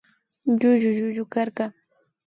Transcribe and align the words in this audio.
Llullu 0.51 1.07
llukarka 1.15 1.65